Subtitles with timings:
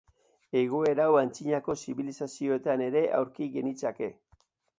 [0.61, 4.11] Egoera hau antzinako zibilizazioetan ere aurki genitzake.